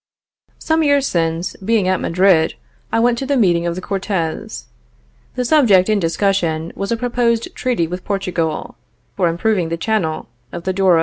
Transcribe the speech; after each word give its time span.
Some 0.57 0.81
years 0.81 1.05
since, 1.05 1.55
being 1.57 1.87
at 1.87 1.99
Madrid, 2.01 2.55
I 2.91 2.99
went 2.99 3.19
to 3.19 3.27
the 3.27 3.37
meeting 3.37 3.67
of 3.67 3.75
the 3.75 3.81
Cortes. 3.81 4.65
The 5.35 5.45
subject 5.45 5.89
in 5.89 5.99
discussion 5.99 6.73
was 6.75 6.91
a 6.91 6.97
proposed 6.97 7.53
treaty 7.53 7.85
with 7.85 8.03
Portugal, 8.03 8.75
for 9.15 9.27
improving 9.27 9.69
the 9.69 9.77
channel 9.77 10.27
of 10.51 10.63
the 10.63 10.73
Douro. 10.73 10.99